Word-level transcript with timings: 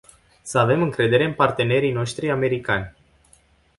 Să 0.41 0.59
avem 0.59 0.81
încredere 0.81 1.23
în 1.25 1.33
partenerii 1.33 1.91
noștri 1.91 2.31
americani. 2.31 2.95